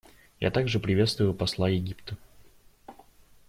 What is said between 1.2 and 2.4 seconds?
посла Египта.